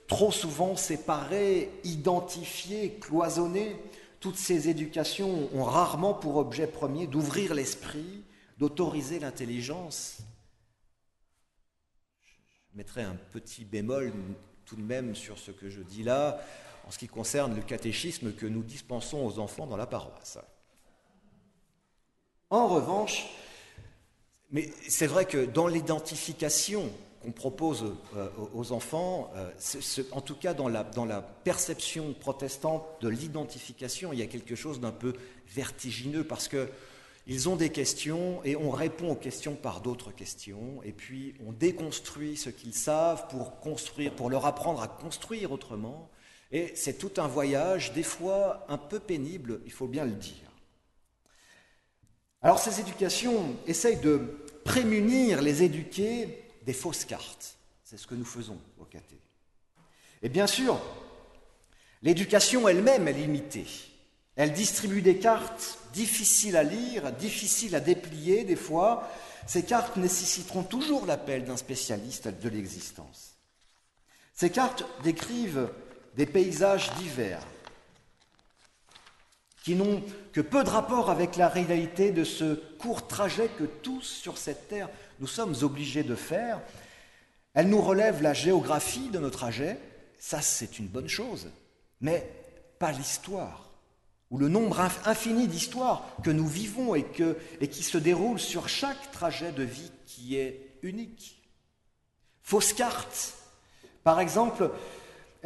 trop 0.06 0.30
souvent 0.30 0.76
séparer, 0.76 1.71
identifier, 1.85 2.99
cloisonner. 3.00 3.76
Toutes 4.21 4.37
ces 4.37 4.68
éducations 4.68 5.49
ont 5.54 5.64
rarement 5.64 6.14
pour 6.14 6.37
objet 6.37 6.66
premier 6.66 7.06
d'ouvrir 7.06 7.54
l'esprit, 7.54 8.23
d'autoriser 8.59 9.18
l'intelligence. 9.18 10.18
Je 12.73 12.76
mettrai 12.76 13.02
un 13.02 13.16
petit 13.33 13.64
bémol 13.64 14.12
tout 14.64 14.76
de 14.76 14.83
même 14.83 15.14
sur 15.14 15.38
ce 15.38 15.50
que 15.50 15.68
je 15.68 15.80
dis 15.80 16.02
là 16.02 16.40
en 16.86 16.90
ce 16.90 16.98
qui 16.98 17.08
concerne 17.08 17.54
le 17.54 17.62
catéchisme 17.62 18.32
que 18.32 18.46
nous 18.46 18.62
dispensons 18.62 19.24
aux 19.24 19.38
enfants 19.38 19.66
dans 19.66 19.76
la 19.76 19.86
paroisse. 19.86 20.38
En 22.50 22.68
revanche, 22.68 23.26
Mais 24.52 24.70
c'est 24.88 25.08
vrai 25.08 25.24
que 25.24 25.44
dans 25.44 25.66
l'identification 25.66 26.88
qu'on 27.20 27.32
propose 27.32 27.96
euh, 28.14 28.28
aux 28.54 28.70
enfants, 28.70 29.32
euh, 29.34 29.50
en 30.12 30.20
tout 30.20 30.36
cas 30.36 30.54
dans 30.54 30.68
la, 30.68 30.84
dans 30.84 31.04
la 31.04 31.20
perception 31.20 32.14
protestante 32.14 32.84
de 33.00 33.08
l'identification, 33.08 34.12
il 34.12 34.20
y 34.20 34.22
a 34.22 34.26
quelque 34.26 34.54
chose 34.54 34.78
d'un 34.78 34.92
peu 34.92 35.14
vertigineux 35.48 36.22
parce 36.22 36.46
que 36.46 36.68
ils 37.26 37.48
ont 37.48 37.56
des 37.56 37.70
questions 37.70 38.40
et 38.44 38.54
on 38.54 38.70
répond 38.70 39.10
aux 39.10 39.16
questions 39.16 39.56
par 39.56 39.80
d'autres 39.80 40.12
questions 40.12 40.80
et 40.84 40.92
puis 40.92 41.34
on 41.44 41.50
déconstruit 41.50 42.36
ce 42.36 42.50
qu'ils 42.50 42.74
savent 42.74 43.26
pour 43.26 43.58
construire, 43.58 44.14
pour 44.14 44.30
leur 44.30 44.46
apprendre 44.46 44.80
à 44.80 44.86
construire 44.86 45.50
autrement. 45.50 46.08
Et 46.56 46.72
c'est 46.75 46.94
tout 46.96 47.12
un 47.18 47.26
voyage, 47.26 47.92
des 47.92 48.02
fois 48.02 48.64
un 48.70 48.78
peu 48.78 48.98
pénible, 48.98 49.60
il 49.66 49.72
faut 49.72 49.88
bien 49.88 50.06
le 50.06 50.12
dire. 50.12 50.50
Alors 52.40 52.58
ces 52.58 52.80
éducations 52.80 53.54
essayent 53.66 54.00
de 54.00 54.42
prémunir 54.64 55.42
les 55.42 55.64
éduqués 55.64 56.48
des 56.62 56.72
fausses 56.72 57.04
cartes. 57.04 57.58
C'est 57.84 57.98
ce 57.98 58.06
que 58.06 58.14
nous 58.14 58.25
faisons 58.25 58.58
au 58.78 58.86
caté. 58.86 59.20
Et 60.22 60.30
bien 60.30 60.46
sûr, 60.46 60.80
l'éducation 62.00 62.66
elle-même 62.66 63.06
est 63.06 63.12
limitée. 63.12 63.66
Elle 64.34 64.54
distribue 64.54 65.02
des 65.02 65.18
cartes 65.18 65.78
difficiles 65.92 66.56
à 66.56 66.62
lire, 66.62 67.12
difficiles 67.12 67.75
à 67.75 67.80
déplier 67.80 68.44
des 68.44 68.56
fois. 68.56 69.06
Ces 69.46 69.62
cartes 69.62 69.98
nécessiteront 69.98 70.62
toujours 70.62 71.04
l'appel 71.04 71.44
d'un 71.44 71.58
spécialiste 71.58 72.28
de 72.28 72.48
l'existence. 72.48 73.36
Ces 74.32 74.48
cartes 74.48 74.86
décrivent 75.02 75.68
des 76.16 76.26
paysages 76.26 76.92
divers 76.94 77.42
qui 79.62 79.75
n'ont 79.75 80.02
que 80.32 80.40
peu 80.40 80.62
de 80.62 80.70
rapport 80.70 81.11
avec 81.11 81.37
la 81.37 81.49
réalité 81.49 82.12
de 82.12 82.25
ce 82.25 82.54
court 82.78 83.06
trajet 83.06 83.49
que 83.58 83.64
tous 83.64 84.02
sur 84.02 84.38
cette 84.38 84.68
terre 84.68 84.88
nous 85.18 85.26
sommes 85.26 85.54
obligés 85.62 86.02
de 86.02 86.14
faire. 86.14 86.61
Elles 87.54 87.68
nous 87.68 87.80
relèvent 87.80 88.23
la 88.23 88.35
géographie 88.35 89.08
de 89.08 89.18
nos 89.18 89.30
trajets, 89.30 89.78
ça 90.18 90.40
c'est 90.40 90.78
une 90.78 90.88
bonne 90.88 91.08
chose, 91.08 91.50
mais 92.00 92.30
pas 92.78 92.92
l'histoire 92.92 93.66
ou 94.30 94.38
le 94.38 94.49
nombre 94.49 94.80
infini 95.04 95.46
d'histoires 95.46 96.04
que 96.25 96.30
nous 96.30 96.46
vivons 96.46 96.94
et, 96.94 97.04
qui 97.04 97.82
se 97.82 97.99
déroulent 97.99 98.40
sur 98.40 98.68
chaque 98.68 99.11
trajet 99.12 99.52
de 99.52 99.62
vie 99.62 99.92
qui 100.04 100.37
est 100.37 100.78
unique. 100.82 101.42
Fausses 102.42 102.73
cartes, 102.73 103.35
par 104.02 104.20
exemple, 104.20 104.70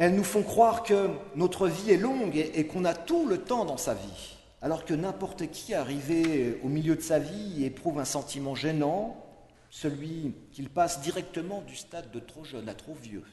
elles 0.01 0.15
nous 0.15 0.23
font 0.23 0.41
croire 0.41 0.81
que 0.81 1.11
notre 1.35 1.67
vie 1.67 1.91
est 1.91 1.97
longue 1.97 2.35
et, 2.35 2.65
qu'on 2.65 2.85
a 2.85 2.95
tout 2.95 3.27
le 3.27 3.37
temps 3.37 3.65
dans 3.65 3.77
sa 3.77 3.93
vie, 3.93 4.35
alors 4.59 4.83
que 4.83 4.95
n'importe 4.95 5.51
qui 5.51 5.75
arrivé 5.75 6.59
au 6.63 6.69
milieu 6.69 6.95
de 6.95 7.01
sa 7.01 7.19
vie 7.19 7.63
éprouve 7.63 7.99
un 7.99 8.05
sentiment 8.05 8.55
gênant, 8.55 9.23
celui 9.69 10.33
qu'il 10.53 10.71
passe 10.71 11.01
directement 11.01 11.61
du 11.61 11.75
stade 11.75 12.09
de 12.09 12.19
trop 12.19 12.43
jeune 12.43 12.67
à 12.67 12.73
trop 12.73 12.95
vieux. 12.95 13.23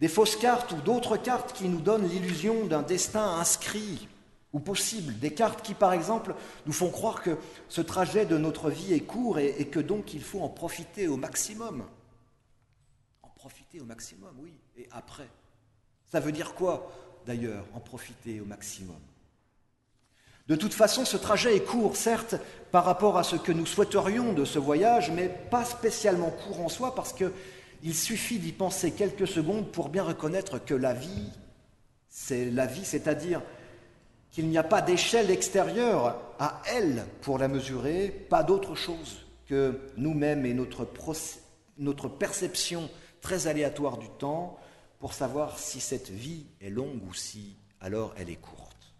Des 0.00 0.08
fausses 0.08 0.34
cartes 0.34 0.72
ou 0.72 0.80
d'autres 0.80 1.16
cartes 1.16 1.52
qui 1.52 1.68
nous 1.68 1.80
donnent 1.80 2.08
l'illusion 2.08 2.66
d'un 2.66 2.82
destin 2.82 3.38
inscrit 3.38 4.08
ou 4.52 4.58
possible, 4.58 5.16
des 5.20 5.32
cartes 5.32 5.62
qui, 5.64 5.74
par 5.74 5.92
exemple, 5.92 6.34
nous 6.66 6.72
font 6.72 6.90
croire 6.90 7.22
que 7.22 7.38
ce 7.68 7.80
trajet 7.80 8.26
de 8.26 8.36
notre 8.36 8.70
vie 8.70 8.92
est 8.92 9.06
court 9.06 9.38
et 9.38 9.68
que 9.68 9.78
donc 9.78 10.14
il 10.14 10.22
faut 10.24 10.40
en 10.40 10.48
profiter 10.48 11.06
au 11.06 11.16
maximum. 11.16 11.84
En 13.22 13.28
profiter 13.28 13.80
au 13.80 13.84
maximum, 13.84 14.34
oui, 14.40 14.59
et 14.76 14.88
après. 14.90 15.28
Ça 16.10 16.20
veut 16.20 16.32
dire 16.32 16.54
quoi, 16.54 16.90
d'ailleurs, 17.26 17.64
en 17.74 17.80
profiter 17.80 18.40
au 18.40 18.44
maximum? 18.44 19.00
De 20.48 20.56
toute 20.56 20.74
façon, 20.74 21.04
ce 21.04 21.16
trajet 21.16 21.54
est 21.54 21.64
court, 21.64 21.96
certes, 21.96 22.34
par 22.72 22.84
rapport 22.84 23.16
à 23.16 23.22
ce 23.22 23.36
que 23.36 23.52
nous 23.52 23.66
souhaiterions 23.66 24.32
de 24.32 24.44
ce 24.44 24.58
voyage, 24.58 25.10
mais 25.12 25.28
pas 25.28 25.64
spécialement 25.64 26.30
court 26.30 26.60
en 26.60 26.68
soi, 26.68 26.94
parce 26.94 27.12
que 27.12 27.32
il 27.82 27.94
suffit 27.94 28.38
d'y 28.38 28.52
penser 28.52 28.90
quelques 28.92 29.28
secondes 29.28 29.70
pour 29.70 29.88
bien 29.88 30.02
reconnaître 30.02 30.58
que 30.58 30.74
la 30.74 30.92
vie, 30.92 31.30
c'est 32.08 32.50
la 32.50 32.66
vie, 32.66 32.84
c'est-à-dire 32.84 33.42
qu'il 34.30 34.48
n'y 34.48 34.58
a 34.58 34.62
pas 34.62 34.82
d'échelle 34.82 35.30
extérieure 35.30 36.16
à 36.38 36.60
elle 36.66 37.04
pour 37.22 37.38
la 37.38 37.48
mesurer, 37.48 38.08
pas 38.08 38.42
d'autre 38.42 38.74
chose 38.74 39.24
que 39.48 39.80
nous-mêmes 39.96 40.46
et 40.46 40.54
notre, 40.54 40.86
notre 41.78 42.08
perception 42.08 42.90
très 43.20 43.46
aléatoire 43.46 43.98
du 43.98 44.08
temps 44.08 44.58
pour 45.00 45.14
savoir 45.14 45.58
si 45.58 45.80
cette 45.80 46.10
vie 46.10 46.44
est 46.60 46.70
longue 46.70 47.02
ou 47.08 47.14
si 47.14 47.56
alors 47.80 48.14
elle 48.16 48.30
est 48.30 48.36
courte. 48.36 48.94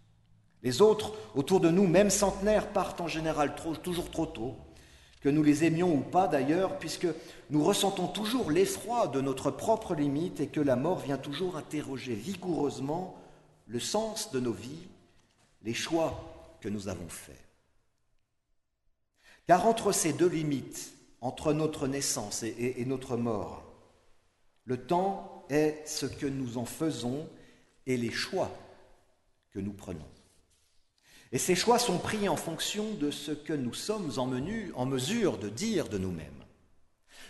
Les 0.63 0.81
autres 0.81 1.13
autour 1.35 1.59
de 1.59 1.69
nous, 1.69 1.87
même 1.87 2.09
centenaires, 2.09 2.73
partent 2.73 3.01
en 3.01 3.07
général 3.07 3.55
toujours 3.81 4.11
trop 4.11 4.25
tôt 4.25 4.55
que 5.21 5.29
nous 5.29 5.43
les 5.43 5.63
aimions 5.63 5.93
ou 5.93 6.01
pas 6.01 6.27
d'ailleurs, 6.27 6.79
puisque 6.79 7.07
nous 7.51 7.63
ressentons 7.63 8.07
toujours 8.07 8.49
l'effroi 8.49 9.07
de 9.07 9.21
notre 9.21 9.51
propre 9.51 9.93
limite 9.93 10.39
et 10.39 10.47
que 10.47 10.59
la 10.59 10.75
mort 10.75 10.97
vient 10.97 11.19
toujours 11.19 11.55
interroger 11.55 12.15
vigoureusement 12.15 13.15
le 13.67 13.79
sens 13.79 14.31
de 14.31 14.39
nos 14.39 14.51
vies, 14.51 14.87
les 15.61 15.75
choix 15.75 16.57
que 16.59 16.69
nous 16.69 16.87
avons 16.87 17.07
faits. 17.07 17.45
Car 19.45 19.67
entre 19.67 19.91
ces 19.91 20.13
deux 20.13 20.27
limites, 20.27 20.93
entre 21.21 21.53
notre 21.53 21.87
naissance 21.87 22.41
et, 22.41 22.81
et 22.81 22.85
notre 22.85 23.15
mort, 23.15 23.63
le 24.65 24.77
temps 24.77 25.40
est 25.51 25.83
ce 25.85 26.05
que 26.05 26.25
nous 26.25 26.57
en 26.57 26.65
faisons 26.65 27.29
et 27.85 27.97
les 27.97 28.11
choix 28.11 28.51
que 29.51 29.59
nous 29.59 29.73
prenons. 29.73 30.07
Et 31.31 31.37
ces 31.37 31.55
choix 31.55 31.79
sont 31.79 31.97
pris 31.97 32.27
en 32.27 32.35
fonction 32.35 32.93
de 32.95 33.11
ce 33.11 33.31
que 33.31 33.53
nous 33.53 33.73
sommes 33.73 34.11
en, 34.17 34.25
menu, 34.25 34.71
en 34.75 34.85
mesure 34.85 35.37
de 35.37 35.49
dire 35.49 35.87
de 35.87 35.97
nous-mêmes. 35.97 36.45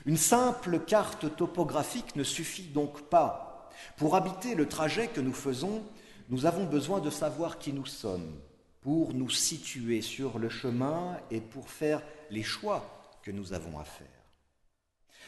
Une 0.06 0.18
simple 0.18 0.80
carte 0.80 1.36
topographique 1.36 2.16
ne 2.16 2.24
suffit 2.24 2.68
donc 2.68 3.02
pas. 3.10 3.70
Pour 3.98 4.16
habiter 4.16 4.56
le 4.56 4.68
trajet 4.68 5.08
que 5.08 5.22
nous 5.22 5.34
faisons, 5.34 5.84
nous 6.30 6.46
avons 6.46 6.66
besoin 6.66 7.00
de 7.00 7.10
savoir 7.10 7.60
qui 7.60 7.74
nous 7.74 7.86
sommes, 7.86 8.40
pour 8.82 9.14
nous 9.14 9.30
situer 9.30 10.02
sur 10.02 10.40
le 10.40 10.50
chemin 10.50 11.18
et 11.30 11.42
pour 11.42 11.70
faire 11.70 12.02
les 12.32 12.44
choix 12.44 13.20
que 13.22 13.32
nous 13.32 13.54
avons 13.54 13.78
à 13.78 13.84
faire. 13.84 14.08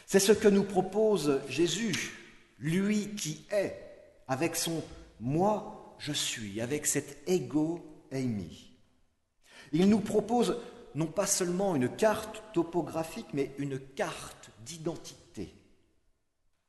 C'est 0.07 0.19
ce 0.19 0.31
que 0.31 0.47
nous 0.47 0.63
propose 0.63 1.41
Jésus, 1.47 2.22
lui 2.63 3.13
qui 3.15 3.45
est, 3.51 3.79
avec 4.27 4.55
son 4.55 4.83
moi 5.19 5.95
je 5.99 6.11
suis, 6.11 6.59
avec 6.59 6.87
cet 6.87 7.29
ego 7.29 7.93
il 9.71 9.89
nous 9.89 9.99
propose 9.99 10.59
non 10.95 11.07
pas 11.07 11.25
seulement 11.25 11.75
une 11.75 11.89
carte 11.89 12.43
topographique, 12.53 13.27
mais 13.33 13.53
une 13.57 13.79
carte 13.79 14.51
d'identité, 14.65 15.53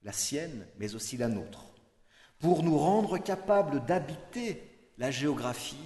la 0.02 0.12
sienne, 0.12 0.66
mais 0.78 0.94
aussi 0.94 1.16
la 1.16 1.28
nôtre, 1.28 1.66
pour 2.38 2.62
nous 2.62 2.78
rendre 2.78 3.18
capables 3.18 3.84
d'habiter 3.84 4.90
la 4.96 5.10
géographie 5.10 5.76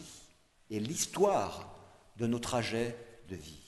et 0.71 0.79
l'histoire 0.79 1.75
de 2.17 2.27
nos 2.27 2.39
trajets 2.39 2.97
de 3.29 3.37
vie. 3.37 3.68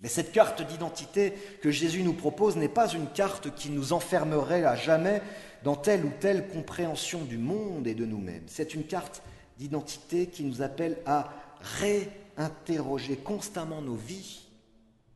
Mais 0.00 0.08
cette 0.08 0.30
carte 0.30 0.62
d'identité 0.62 1.32
que 1.60 1.70
Jésus 1.70 2.02
nous 2.02 2.12
propose 2.12 2.56
n'est 2.56 2.68
pas 2.68 2.88
une 2.88 3.08
carte 3.08 3.54
qui 3.54 3.70
nous 3.70 3.92
enfermerait 3.92 4.64
à 4.64 4.76
jamais 4.76 5.20
dans 5.64 5.74
telle 5.74 6.04
ou 6.04 6.12
telle 6.20 6.46
compréhension 6.48 7.24
du 7.24 7.36
monde 7.36 7.86
et 7.86 7.94
de 7.94 8.04
nous-mêmes. 8.04 8.44
C'est 8.46 8.74
une 8.74 8.84
carte 8.84 9.22
d'identité 9.58 10.28
qui 10.28 10.44
nous 10.44 10.62
appelle 10.62 10.98
à 11.04 11.32
réinterroger 11.80 13.16
constamment 13.16 13.82
nos 13.82 13.96
vies, 13.96 14.46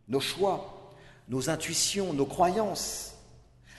nos 0.09 0.19
choix, 0.19 0.93
nos 1.29 1.49
intuitions, 1.49 2.13
nos 2.13 2.27
croyances. 2.27 3.15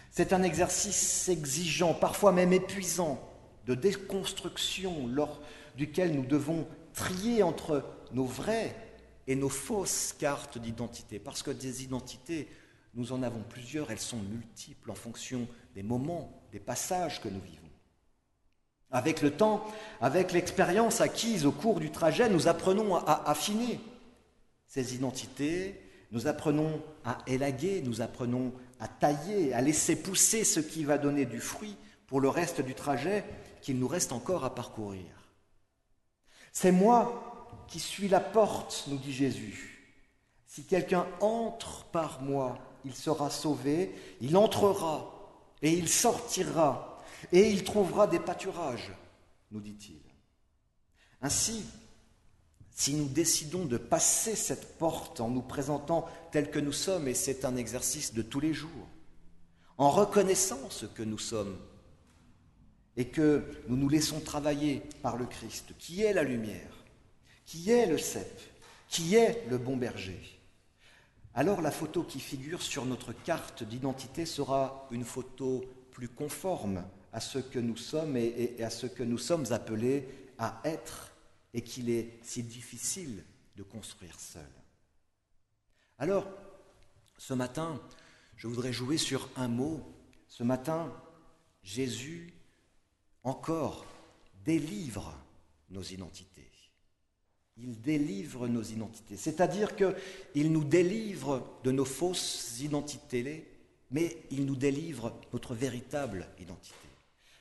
C'est 0.09 0.31
un 0.31 0.41
exercice 0.41 1.27
exigeant, 1.27 1.93
parfois 1.93 2.31
même 2.31 2.53
épuisant, 2.53 3.19
de 3.65 3.75
déconstruction 3.75 5.07
lors 5.07 5.41
duquel 5.75 6.15
nous 6.15 6.25
devons 6.25 6.65
trier 6.93 7.43
entre 7.43 7.83
nos 8.13 8.25
vraies 8.25 8.73
et 9.27 9.35
nos 9.35 9.49
fausses 9.49 10.13
cartes 10.17 10.57
d'identité. 10.57 11.19
Parce 11.19 11.43
que 11.43 11.51
des 11.51 11.83
identités, 11.83 12.47
nous 12.93 13.11
en 13.11 13.23
avons 13.23 13.43
plusieurs, 13.47 13.91
elles 13.91 13.99
sont 13.99 14.17
multiples 14.17 14.91
en 14.91 14.95
fonction 14.95 15.47
des 15.73 15.83
moments, 15.83 16.43
des 16.51 16.59
passages 16.59 17.21
que 17.21 17.29
nous 17.29 17.41
vivons. 17.41 17.61
Avec 18.91 19.21
le 19.21 19.31
temps, 19.31 19.65
avec 20.01 20.31
l'expérience 20.31 21.01
acquise 21.01 21.45
au 21.45 21.51
cours 21.51 21.79
du 21.79 21.89
trajet, 21.89 22.29
nous 22.29 22.47
apprenons 22.47 22.95
à 22.95 23.23
affiner 23.27 23.79
ces 24.67 24.93
identités, 24.93 25.81
nous 26.11 26.27
apprenons 26.27 26.81
à 27.03 27.17
élaguer, 27.25 27.81
nous 27.83 28.01
apprenons 28.01 28.53
à 28.79 28.87
tailler, 28.87 29.51
à 29.53 29.61
laisser 29.61 29.95
pousser 29.95 30.43
ce 30.43 30.59
qui 30.59 30.83
va 30.83 30.99
donner 30.99 31.25
du 31.25 31.39
fruit 31.39 31.75
pour 32.05 32.21
le 32.21 32.29
reste 32.29 32.61
du 32.61 32.75
trajet 32.75 33.23
qu'il 33.61 33.79
nous 33.79 33.87
reste 33.87 34.11
encore 34.11 34.45
à 34.45 34.53
parcourir. 34.53 35.05
C'est 36.51 36.71
moi 36.71 37.32
qui 37.67 37.79
suis 37.79 38.07
la 38.07 38.19
porte, 38.19 38.85
nous 38.87 38.97
dit 38.97 39.13
Jésus. 39.13 39.95
Si 40.45 40.65
quelqu'un 40.65 41.07
entre 41.19 41.85
par 41.85 42.21
moi, 42.21 42.59
il 42.85 42.95
sera 42.95 43.29
sauvé, 43.29 43.95
il 44.21 44.37
entrera 44.37 45.11
et 45.61 45.71
il 45.71 45.89
sortira 45.89 47.01
et 47.31 47.49
il 47.49 47.63
trouvera 47.63 48.07
des 48.07 48.19
pâturages, 48.19 48.91
nous 49.51 49.61
dit-il. 49.61 50.01
Ainsi, 51.21 51.63
si 52.71 52.93
nous 52.93 53.07
décidons 53.07 53.65
de 53.65 53.77
passer 53.77 54.35
cette 54.35 54.77
porte 54.77 55.21
en 55.21 55.29
nous 55.29 55.41
présentant 55.41 56.07
tels 56.31 56.51
que 56.51 56.59
nous 56.59 56.73
sommes, 56.73 57.07
et 57.07 57.13
c'est 57.13 57.45
un 57.45 57.55
exercice 57.55 58.13
de 58.13 58.21
tous 58.21 58.39
les 58.39 58.53
jours, 58.53 58.87
en 59.77 59.89
reconnaissant 59.89 60.69
ce 60.69 60.85
que 60.85 61.03
nous 61.03 61.19
sommes, 61.19 61.57
et 62.97 63.07
que 63.07 63.43
nous 63.67 63.77
nous 63.77 63.89
laissons 63.89 64.19
travailler 64.19 64.83
par 65.01 65.17
le 65.17 65.25
Christ, 65.25 65.73
qui 65.79 66.03
est 66.03 66.13
la 66.13 66.23
lumière, 66.23 66.82
qui 67.45 67.69
est 67.69 67.85
le 67.85 67.97
cep, 67.97 68.39
qui 68.87 69.15
est 69.15 69.45
le 69.49 69.57
bon 69.57 69.77
berger, 69.77 70.33
alors 71.35 71.61
la 71.61 71.71
photo 71.71 72.03
qui 72.03 72.19
figure 72.19 72.61
sur 72.61 72.85
notre 72.85 73.11
carte 73.11 73.63
d'identité 73.63 74.25
sera 74.25 74.87
une 74.91 75.03
photo 75.03 75.63
plus 75.91 76.07
conforme 76.07 76.83
à 77.11 77.19
ce 77.19 77.39
que 77.39 77.59
nous 77.59 77.77
sommes 77.77 78.17
et, 78.17 78.61
à 78.63 78.69
ce 78.69 78.85
que 78.85 79.03
nous 79.03 79.17
sommes 79.17 79.51
appelés 79.51 80.07
à 80.37 80.61
être 80.63 81.11
et 81.53 81.61
qu'il 81.61 81.89
est 81.89 82.19
si 82.21 82.43
difficile 82.43 83.23
de 83.55 83.63
construire 83.63 84.19
seul. 84.19 84.49
Alors, 85.97 86.27
ce 87.17 87.33
matin, 87.33 87.81
je 88.35 88.47
voudrais 88.47 88.73
jouer 88.73 88.97
sur 88.97 89.29
un 89.35 89.47
mot. 89.47 89.81
Ce 90.27 90.43
matin, 90.43 90.91
Jésus 91.63 92.33
encore 93.23 93.85
délivre 94.43 95.15
nos 95.69 95.83
identités. 95.83 96.52
Il 97.57 97.79
délivre 97.81 98.47
nos 98.47 98.63
identités. 98.63 99.17
C'est-à-dire 99.17 99.75
qu'il 99.75 100.51
nous 100.51 100.63
délivre 100.63 101.59
de 101.63 101.71
nos 101.71 101.85
fausses 101.85 102.59
identités, 102.59 103.47
mais 103.91 104.17
il 104.31 104.45
nous 104.45 104.55
délivre 104.55 105.13
notre 105.31 105.53
véritable 105.53 106.27
identité. 106.39 106.75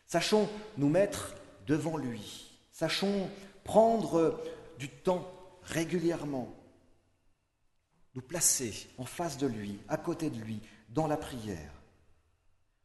Sachons 0.07 0.49
nous 0.77 0.91
mettre 0.91 1.35
devant 1.67 1.97
lui. 1.97 2.51
Sachons 2.71 3.31
prendre 3.65 4.43
du 4.79 4.89
temps 4.89 5.33
régulièrement, 5.63 6.55
nous 8.15 8.23
placer 8.23 8.89
en 8.99 9.05
face 9.05 9.39
de 9.39 9.47
lui, 9.47 9.79
à 9.89 9.97
côté 9.97 10.29
de 10.29 10.39
lui, 10.39 10.61
dans 10.89 11.07
la 11.07 11.17
prière, 11.17 11.73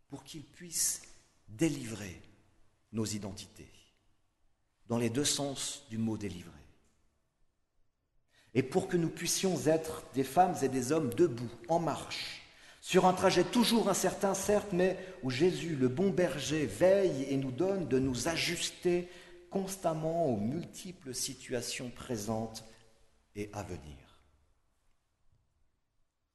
pour 0.07 0.23
qu'il 0.23 0.43
puisse 0.43 1.01
délivrer 1.47 2.21
nos 2.93 3.05
identités, 3.05 3.71
dans 4.87 4.97
les 4.97 5.09
deux 5.09 5.25
sens 5.25 5.85
du 5.89 5.97
mot 5.97 6.17
délivrer 6.17 6.51
et 8.57 8.63
pour 8.63 8.87
que 8.87 8.97
nous 8.97 9.09
puissions 9.09 9.67
être 9.67 10.03
des 10.15 10.23
femmes 10.23 10.55
et 10.63 10.67
des 10.67 10.91
hommes 10.91 11.13
debout, 11.13 11.51
en 11.69 11.77
marche, 11.77 12.41
sur 12.81 13.05
un 13.05 13.13
trajet 13.13 13.43
toujours 13.43 13.87
incertain, 13.87 14.33
certes, 14.33 14.73
mais 14.73 14.97
où 15.21 15.29
Jésus, 15.29 15.75
le 15.75 15.89
bon 15.89 16.09
berger, 16.09 16.65
veille 16.65 17.27
et 17.29 17.37
nous 17.37 17.51
donne 17.51 17.87
de 17.87 17.99
nous 17.99 18.27
ajuster 18.27 19.09
constamment 19.51 20.25
aux 20.25 20.37
multiples 20.37 21.13
situations 21.13 21.91
présentes 21.91 22.63
et 23.35 23.51
à 23.53 23.61
venir. 23.61 24.23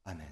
Amen. 0.05 0.29